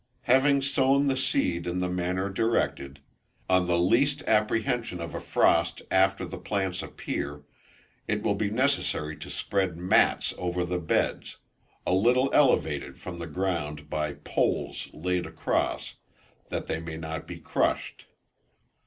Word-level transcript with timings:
Having 0.23 0.63
sown 0.63 1.05
the 1.05 1.15
seed 1.15 1.67
in 1.67 1.77
the 1.79 1.87
manner 1.87 2.27
directed, 2.27 3.01
on 3.47 3.67
the 3.67 3.77
least 3.77 4.23
apprehension 4.25 4.99
of 4.99 5.13
a 5.13 5.21
frost 5.21 5.83
after 5.91 6.25
the 6.25 6.39
plants 6.39 6.81
appear, 6.81 7.43
it 8.07 8.23
will 8.23 8.33
be 8.33 8.49
necessary 8.49 9.15
to 9.17 9.29
spread 9.29 9.77
mats 9.77 10.33
over 10.39 10.65
the 10.65 10.79
beds, 10.79 11.37
a 11.85 11.93
little 11.93 12.31
elevated 12.33 12.97
from 12.99 13.19
the 13.19 13.27
ground 13.27 13.91
by 13.91 14.13
poles 14.13 14.89
laid 14.91 15.27
across, 15.27 15.97
that 16.49 16.65
they 16.65 16.79
may 16.79 16.97
not 16.97 17.27
be 17.27 17.37
crushed. 17.37 18.05